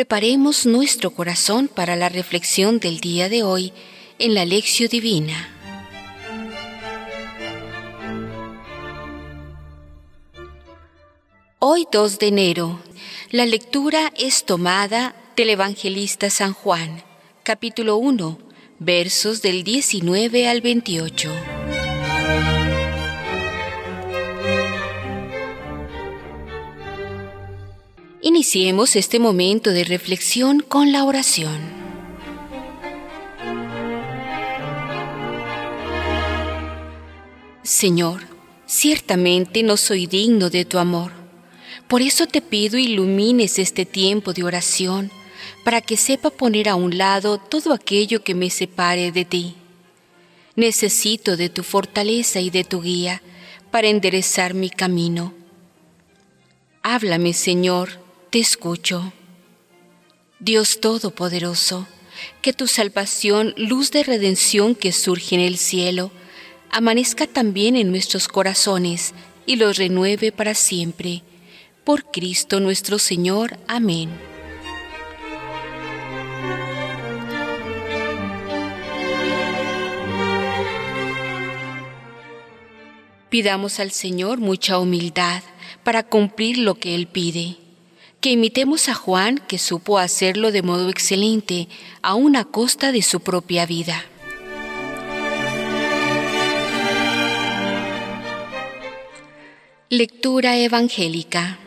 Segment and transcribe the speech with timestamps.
[0.00, 3.70] Preparemos nuestro corazón para la reflexión del día de hoy
[4.18, 5.36] en la lección divina.
[11.58, 12.80] Hoy 2 de enero,
[13.30, 17.02] la lectura es tomada del Evangelista San Juan,
[17.42, 18.38] capítulo 1,
[18.78, 21.30] versos del 19 al 28.
[28.22, 31.58] Iniciemos este momento de reflexión con la oración.
[37.62, 38.20] Señor,
[38.66, 41.12] ciertamente no soy digno de tu amor.
[41.88, 45.10] Por eso te pido ilumines este tiempo de oración
[45.64, 49.54] para que sepa poner a un lado todo aquello que me separe de ti.
[50.56, 53.22] Necesito de tu fortaleza y de tu guía
[53.70, 55.32] para enderezar mi camino.
[56.82, 59.12] Háblame, Señor, te escucho.
[60.38, 61.88] Dios Todopoderoso,
[62.42, 66.12] que tu salvación, luz de redención que surge en el cielo,
[66.70, 69.14] amanezca también en nuestros corazones
[69.46, 71.22] y los renueve para siempre.
[71.82, 73.58] Por Cristo nuestro Señor.
[73.66, 74.10] Amén.
[83.28, 85.42] Pidamos al Señor mucha humildad
[85.82, 87.56] para cumplir lo que Él pide
[88.20, 91.68] que imitemos a Juan, que supo hacerlo de modo excelente,
[92.02, 94.04] a costa de su propia vida.
[99.88, 101.58] Lectura evangélica.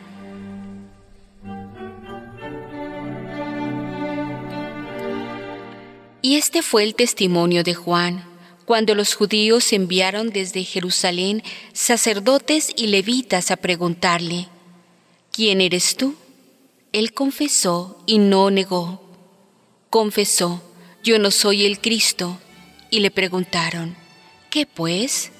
[6.22, 8.24] Y este fue el testimonio de Juan,
[8.64, 11.42] cuando los judíos enviaron desde Jerusalén
[11.74, 14.48] sacerdotes y levitas a preguntarle,
[15.32, 16.14] ¿quién eres tú?
[16.94, 19.02] Él confesó y no negó.
[19.90, 20.62] Confesó,
[21.02, 22.38] yo no soy el Cristo.
[22.88, 23.96] Y le preguntaron,
[24.48, 25.32] ¿qué pues?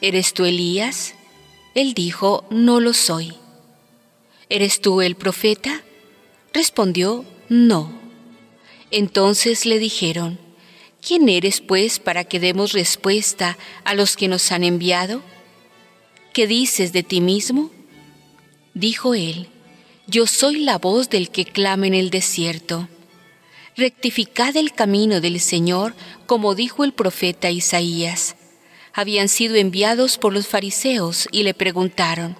[0.00, 1.14] ¿Eres tú Elías?
[1.74, 3.34] Él dijo, no lo soy.
[4.48, 5.82] ¿Eres tú el profeta?
[6.54, 7.92] Respondió, no.
[8.90, 10.38] Entonces le dijeron,
[11.06, 15.20] ¿quién eres pues para que demos respuesta a los que nos han enviado?
[16.32, 17.70] ¿Qué dices de ti mismo?
[18.72, 19.51] Dijo él,
[20.06, 22.88] yo soy la voz del que clama en el desierto.
[23.76, 25.94] Rectificad el camino del Señor,
[26.26, 28.36] como dijo el profeta Isaías.
[28.92, 32.36] Habían sido enviados por los fariseos y le preguntaron,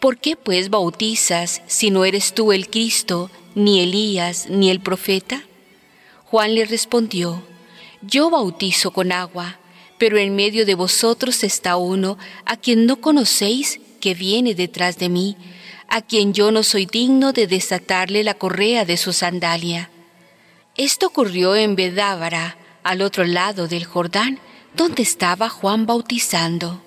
[0.00, 5.44] ¿por qué pues bautizas si no eres tú el Cristo, ni Elías, ni el profeta?
[6.24, 7.42] Juan le respondió,
[8.02, 9.58] yo bautizo con agua,
[9.98, 15.08] pero en medio de vosotros está uno a quien no conocéis que viene detrás de
[15.08, 15.36] mí
[15.94, 19.90] a quien yo no soy digno de desatarle la correa de su sandalia.
[20.74, 24.38] Esto ocurrió en Bedábara, al otro lado del Jordán,
[24.74, 26.82] donde estaba Juan bautizando.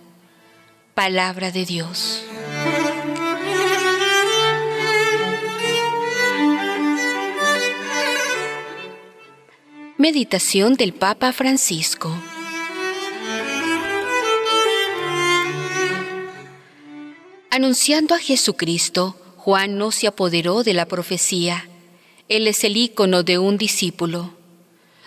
[0.96, 2.24] Palabra de Dios.
[10.00, 12.12] Meditación del Papa Francisco.
[17.56, 21.70] Anunciando a Jesucristo, Juan no se apoderó de la profecía.
[22.28, 24.34] Él es el ícono de un discípulo.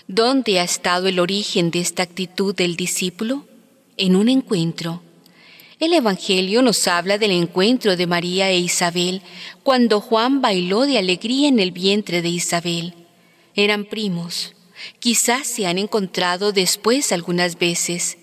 [0.06, 3.44] ¿Dónde ha estado el origen de esta actitud del discípulo?
[3.98, 5.02] En un encuentro.
[5.78, 9.20] El Evangelio nos habla del encuentro de María e Isabel
[9.62, 12.94] cuando Juan bailó de alegría en el vientre de Isabel.
[13.56, 14.54] Eran primos.
[15.00, 18.16] Quizás se han encontrado después algunas veces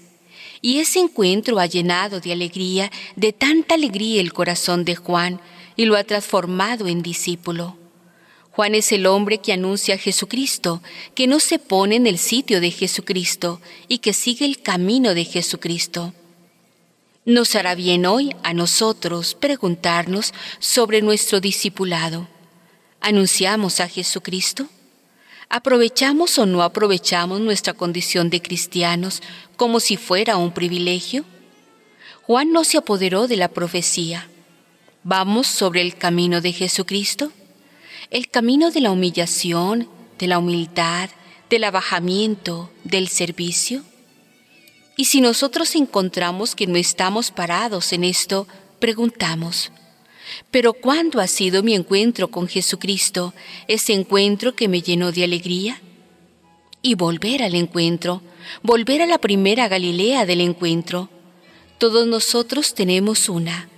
[0.65, 5.39] y ese encuentro ha llenado de alegría, de tanta alegría el corazón de Juan
[5.75, 7.77] y lo ha transformado en discípulo.
[8.49, 10.81] Juan es el hombre que anuncia a Jesucristo,
[11.13, 15.25] que no se pone en el sitio de Jesucristo y que sigue el camino de
[15.25, 16.15] Jesucristo.
[17.25, 22.27] Nos hará bien hoy a nosotros preguntarnos sobre nuestro discipulado.
[23.01, 24.67] ¿Anunciamos a Jesucristo?
[25.49, 29.21] ¿Aprovechamos o no aprovechamos nuestra condición de cristianos
[29.55, 31.23] como si fuera un privilegio?
[32.23, 34.27] Juan no se apoderó de la profecía.
[35.03, 37.31] ¿Vamos sobre el camino de Jesucristo?
[38.09, 39.87] ¿El camino de la humillación,
[40.17, 41.09] de la humildad,
[41.49, 43.83] del abajamiento, del servicio?
[44.97, 48.47] Y si nosotros encontramos que no estamos parados en esto,
[48.79, 49.71] preguntamos,
[50.51, 53.33] pero ¿cuándo ha sido mi encuentro con Jesucristo,
[53.67, 55.81] ese encuentro que me llenó de alegría?
[56.81, 58.21] Y volver al encuentro,
[58.61, 61.09] volver a la primera Galilea del encuentro.
[61.77, 63.69] Todos nosotros tenemos una.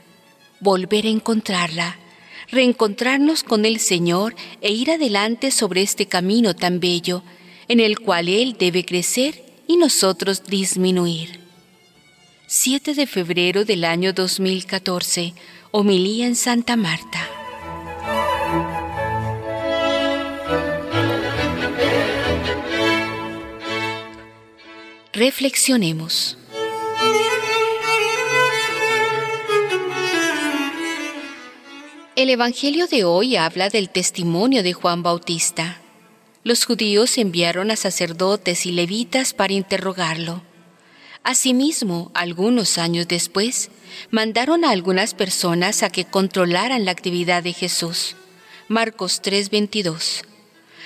[0.59, 1.97] Volver a encontrarla,
[2.49, 7.23] reencontrarnos con el Señor e ir adelante sobre este camino tan bello,
[7.67, 11.39] en el cual Él debe crecer y nosotros disminuir.
[12.49, 15.33] 7 de febrero del año 2014,
[15.79, 17.19] homilía en Santa Marta.
[25.13, 26.35] Reflexionemos.
[32.15, 35.79] El Evangelio de hoy habla del testimonio de Juan Bautista.
[36.43, 40.41] Los judíos enviaron a sacerdotes y levitas para interrogarlo.
[41.27, 43.69] Asimismo, algunos años después,
[44.11, 48.15] mandaron a algunas personas a que controlaran la actividad de Jesús.
[48.69, 50.23] Marcos 3:22.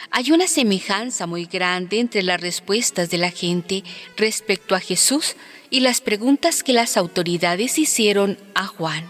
[0.09, 3.83] Hay una semejanza muy grande entre las respuestas de la gente
[4.17, 5.35] respecto a Jesús
[5.69, 9.07] y las preguntas que las autoridades hicieron a Juan.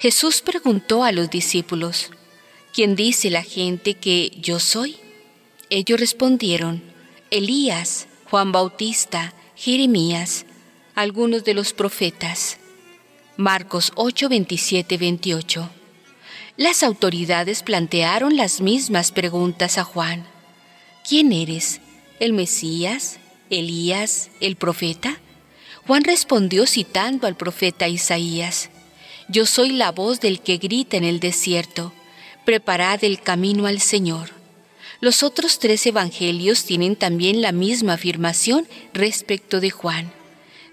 [0.00, 2.10] Jesús preguntó a los discípulos,
[2.74, 4.96] ¿quién dice la gente que yo soy?
[5.70, 6.82] Ellos respondieron,
[7.30, 10.44] Elías, Juan Bautista, Jeremías,
[10.96, 12.58] algunos de los profetas.
[13.36, 15.70] Marcos 8, 27, 28.
[16.56, 20.26] Las autoridades plantearon las mismas preguntas a Juan.
[21.08, 21.80] ¿Quién eres?
[22.18, 23.20] ¿El Mesías?
[23.50, 24.30] ¿Elías?
[24.40, 25.20] ¿El profeta?
[25.86, 28.68] Juan respondió citando al profeta Isaías.
[29.28, 31.92] Yo soy la voz del que grita en el desierto,
[32.44, 34.41] preparad el camino al Señor.
[35.02, 40.12] Los otros tres evangelios tienen también la misma afirmación respecto de Juan.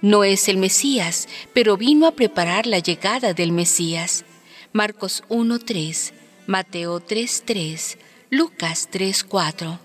[0.03, 4.25] No es el Mesías, pero vino a preparar la llegada del Mesías.
[4.71, 6.11] Marcos 1.3,
[6.45, 7.97] Mateo 3.3,
[8.29, 9.79] Lucas 3.4.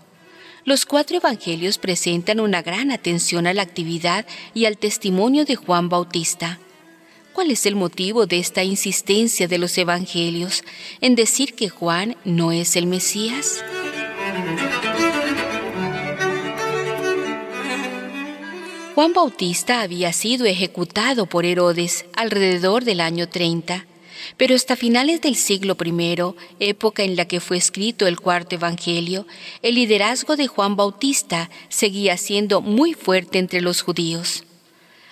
[0.67, 5.88] Los cuatro evangelios presentan una gran atención a la actividad y al testimonio de Juan
[5.88, 6.58] Bautista.
[7.32, 10.64] ¿Cuál es el motivo de esta insistencia de los evangelios
[11.00, 13.64] en decir que Juan no es el Mesías?
[18.94, 23.87] Juan Bautista había sido ejecutado por Herodes alrededor del año 30,
[24.37, 26.14] pero hasta finales del siglo I,
[26.61, 29.26] época en la que fue escrito el cuarto Evangelio,
[29.62, 34.44] el liderazgo de Juan Bautista seguía siendo muy fuerte entre los judíos.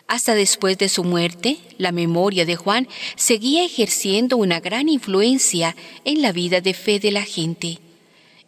[0.07, 2.87] Hasta después de su muerte, la memoria de Juan
[3.17, 5.75] seguía ejerciendo una gran influencia
[6.05, 7.81] en la vida de fe de la gente.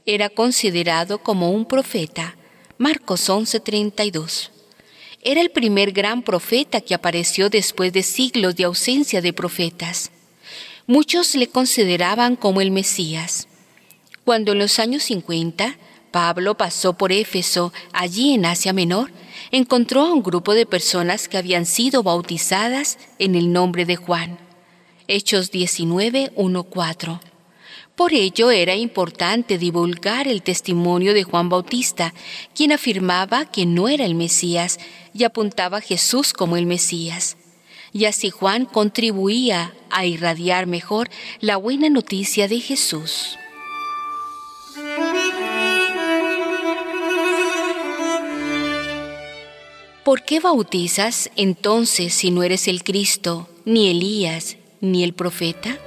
[0.07, 2.37] Era considerado como un profeta.
[2.79, 4.54] Marcos 11:32.
[5.26, 10.11] Era el primer gran profeta que apareció después de siglos de ausencia de profetas.
[10.87, 13.49] Muchos le consideraban como el Mesías.
[14.25, 15.79] Cuando en los años 50
[16.11, 19.11] Pablo pasó por Éfeso, allí en Asia Menor,
[19.50, 24.38] encontró a un grupo de personas que habían sido bautizadas en el nombre de Juan.
[25.09, 26.32] Hechos 19,
[26.70, 27.20] 4.
[27.96, 32.12] Por ello era importante divulgar el testimonio de Juan Bautista,
[32.52, 34.81] quien afirmaba que no era el Mesías
[35.14, 37.37] y apuntaba a Jesús como el Mesías.
[37.93, 41.08] Y así Juan contribuía a irradiar mejor
[41.38, 43.38] la buena noticia de Jesús.
[50.05, 55.79] ¿Por qué bautizas entonces si no eres el Cristo, ni Elías, ni el profeta?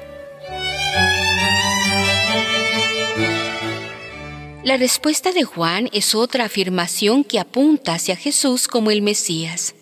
[4.68, 9.76] La respuesta de Juan es otra afirmación que apunta hacia Jesús como el Mesías.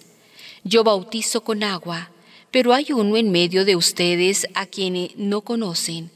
[0.64, 2.12] Yo bautizo con agua,
[2.52, 6.12] pero hay uno en medio de ustedes a quien no conocen.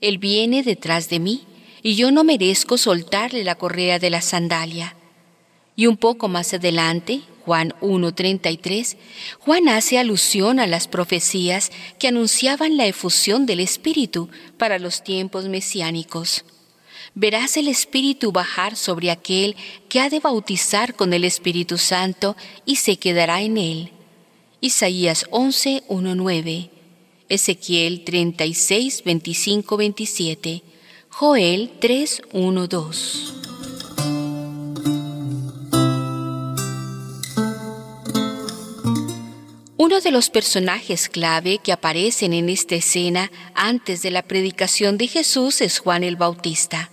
[0.00, 1.42] Él viene detrás de mí,
[1.82, 4.94] y yo no merezco soltarle la correa de la sandalia.
[5.74, 8.98] Y un poco más adelante, Juan 1.33,
[9.40, 15.46] Juan hace alusión a las profecías que anunciaban la efusión del Espíritu para los tiempos
[15.46, 16.44] mesiánicos.
[17.14, 19.54] Verás el Espíritu bajar sobre aquel
[19.88, 23.92] que ha de bautizar con el Espíritu Santo y se quedará en él.
[24.62, 26.70] Isaías 11.1.9,
[27.28, 30.62] Ezequiel 36, 25, 27,
[31.10, 33.34] Joel 3, 2.
[39.76, 45.08] Uno de los personajes clave que aparecen en esta escena antes de la predicación de
[45.08, 46.91] Jesús es Juan el Bautista.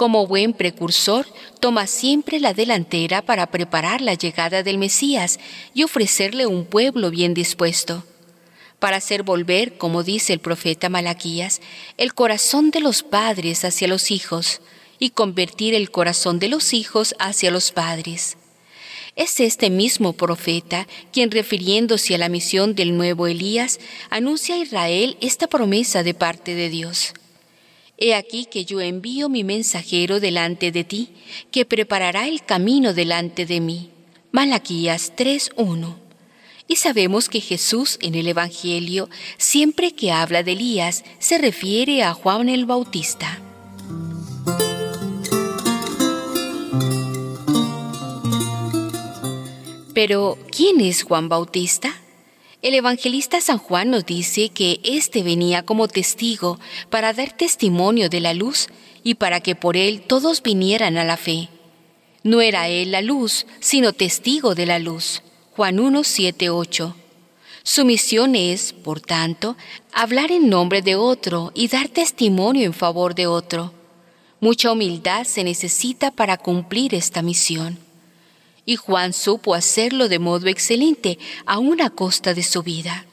[0.00, 1.26] Como buen precursor,
[1.60, 5.38] toma siempre la delantera para preparar la llegada del Mesías
[5.74, 8.02] y ofrecerle un pueblo bien dispuesto.
[8.78, 11.60] Para hacer volver, como dice el profeta Malaquías,
[11.98, 14.62] el corazón de los padres hacia los hijos
[14.98, 18.38] y convertir el corazón de los hijos hacia los padres.
[19.16, 23.78] Es este mismo profeta quien, refiriéndose a la misión del nuevo Elías,
[24.08, 27.12] anuncia a Israel esta promesa de parte de Dios.
[28.02, 31.10] He aquí que yo envío mi mensajero delante de ti,
[31.50, 33.90] que preparará el camino delante de mí.
[34.32, 35.96] Malaquías 3:1.
[36.66, 42.14] Y sabemos que Jesús en el Evangelio, siempre que habla de Elías, se refiere a
[42.14, 43.38] Juan el Bautista.
[49.92, 51.99] Pero, ¿quién es Juan Bautista?
[52.62, 58.20] El evangelista San Juan nos dice que éste venía como testigo para dar testimonio de
[58.20, 58.68] la luz
[59.02, 61.48] y para que por él todos vinieran a la fe.
[62.22, 65.22] No era él la luz, sino testigo de la luz.
[65.56, 66.96] Juan 1, 7, 8.
[67.62, 69.56] Su misión es, por tanto,
[69.94, 73.72] hablar en nombre de otro y dar testimonio en favor de otro.
[74.38, 77.89] Mucha humildad se necesita para cumplir esta misión
[78.64, 83.06] y Juan supo hacerlo de modo excelente, aún a costa de su vida.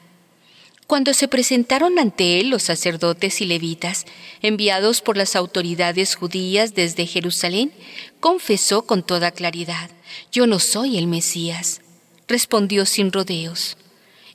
[0.88, 4.06] Cuando se presentaron ante él los sacerdotes y levitas,
[4.40, 7.72] enviados por las autoridades judías desde Jerusalén,
[8.20, 9.90] confesó con toda claridad,
[10.32, 11.82] Yo no soy el Mesías.
[12.26, 13.76] Respondió sin rodeos.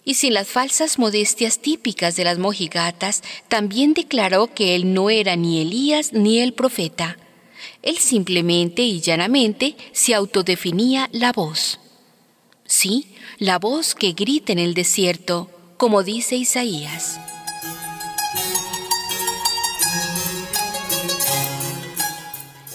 [0.05, 5.35] Y sin las falsas modestias típicas de las mojigatas, también declaró que él no era
[5.35, 7.17] ni Elías ni el profeta,
[7.81, 11.79] él simplemente y llanamente se autodefinía la voz.
[12.65, 13.07] Sí,
[13.39, 17.19] la voz que grita en el desierto, como dice Isaías.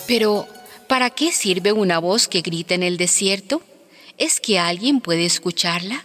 [0.07, 0.47] Pero,
[0.89, 3.63] ¿para qué sirve una voz que grita en el desierto?
[4.17, 6.05] ¿Es que alguien puede escucharla?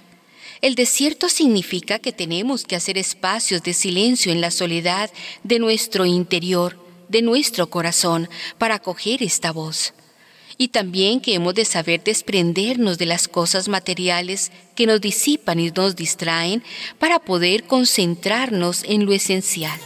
[0.62, 5.12] El desierto significa que tenemos que hacer espacios de silencio en la soledad
[5.44, 6.83] de nuestro interior
[7.14, 8.28] de nuestro corazón
[8.58, 9.94] para acoger esta voz.
[10.58, 15.72] Y también que hemos de saber desprendernos de las cosas materiales que nos disipan y
[15.72, 16.62] nos distraen
[17.00, 19.80] para poder concentrarnos en lo esencial.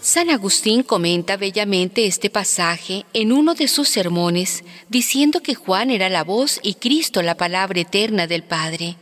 [0.00, 6.08] San Agustín comenta bellamente este pasaje en uno de sus sermones, diciendo que Juan era
[6.08, 8.96] la voz y Cristo la palabra eterna del Padre.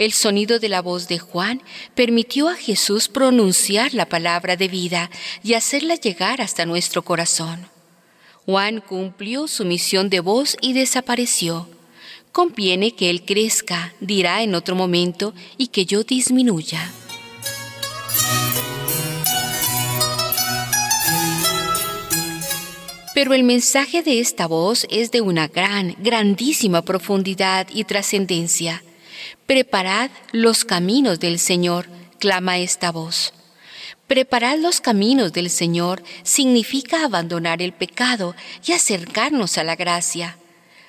[0.00, 1.60] El sonido de la voz de Juan
[1.94, 5.10] permitió a Jesús pronunciar la palabra de vida
[5.42, 7.68] y hacerla llegar hasta nuestro corazón.
[8.46, 11.68] Juan cumplió su misión de voz y desapareció.
[12.32, 16.90] Conviene que Él crezca, dirá en otro momento, y que yo disminuya.
[23.14, 28.82] Pero el mensaje de esta voz es de una gran, grandísima profundidad y trascendencia.
[29.46, 31.86] Preparad los caminos del Señor,
[32.18, 33.32] clama esta voz.
[34.06, 38.34] Preparad los caminos del Señor significa abandonar el pecado
[38.66, 40.36] y acercarnos a la gracia.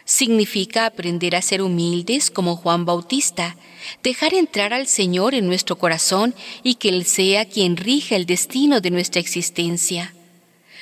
[0.06, 3.56] Significa aprender a ser humildes como Juan Bautista,
[4.04, 6.34] dejar entrar al Señor en nuestro corazón
[6.64, 10.14] y que Él sea quien rija el destino de nuestra existencia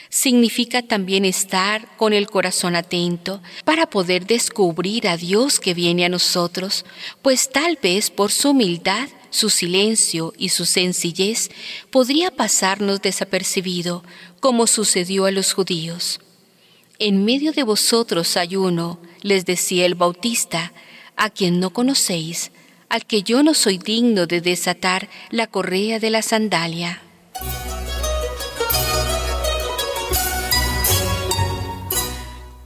[0.09, 6.09] significa también estar con el corazón atento para poder descubrir a Dios que viene a
[6.09, 6.83] nosotros,
[7.21, 11.49] pues tal vez por su humildad, su silencio y su sencillez
[11.91, 14.03] podría pasarnos desapercibido,
[14.39, 16.19] como sucedió a los judíos.
[16.97, 20.73] En medio de vosotros hay uno, les decía el Bautista,
[21.15, 22.51] a quien no conocéis,
[22.89, 27.03] al que yo no soy digno de desatar la correa de la sandalia.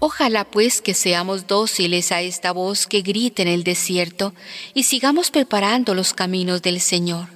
[0.06, 4.34] Ojalá pues que seamos dóciles a esta voz que grita en el desierto
[4.74, 7.30] y sigamos preparando los caminos del Señor.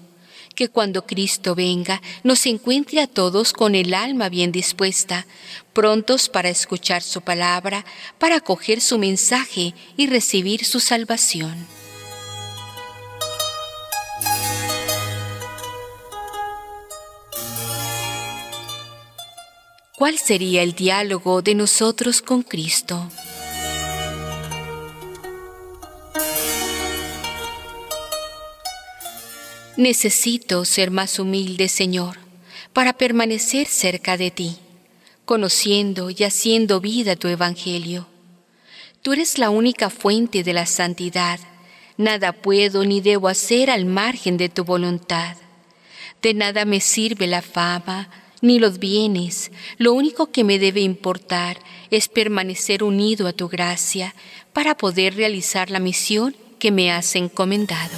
[0.54, 5.26] Que cuando Cristo venga nos encuentre a todos con el alma bien dispuesta,
[5.72, 7.86] prontos para escuchar su palabra,
[8.20, 11.77] para acoger su mensaje y recibir su salvación.
[19.98, 23.10] ¿Cuál sería el diálogo de nosotros con Cristo?
[29.76, 32.20] Necesito ser más humilde, Señor,
[32.74, 34.60] para permanecer cerca de ti,
[35.26, 38.06] conociendo y haciendo vida tu Evangelio.
[39.02, 41.40] Tú eres la única fuente de la santidad.
[41.98, 45.38] Nada puedo ni debo hacer al margen de tu voluntad.
[46.22, 49.52] De nada me sirve la fama, ni los bienes.
[49.78, 51.60] Lo único que me debe importar
[51.92, 54.16] es permanecer unido a tu gracia
[54.54, 57.98] para poder realizar la misión que me has encomendado.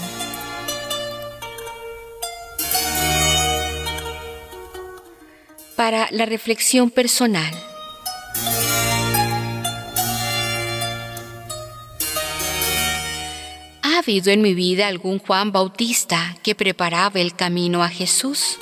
[5.76, 7.54] Para la reflexión personal.
[13.82, 18.58] ¿Ha habido en mi vida algún Juan Bautista que preparaba el camino a Jesús?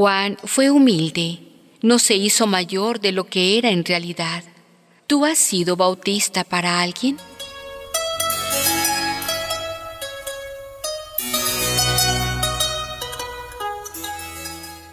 [0.00, 1.40] Juan fue humilde,
[1.82, 4.44] no se hizo mayor de lo que era en realidad.
[5.08, 7.16] ¿Tú has sido bautista para alguien?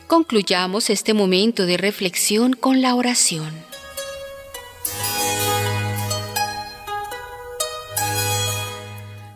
[0.07, 3.53] Concluyamos este momento de reflexión con la oración.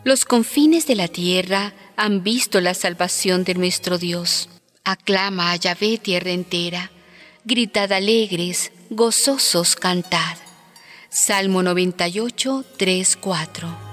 [0.02, 4.48] Los confines de la tierra han visto la salvación de nuestro Dios.
[4.84, 6.90] Aclama a Yahvé tierra entera,
[7.44, 10.36] gritad alegres, gozosos cantad.
[11.10, 13.89] Salmo 98, 3, 4.